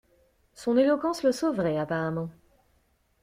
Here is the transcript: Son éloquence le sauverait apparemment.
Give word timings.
Son 0.55 0.77
éloquence 0.79 1.21
le 1.21 1.31
sauverait 1.31 1.77
apparemment. 1.77 2.31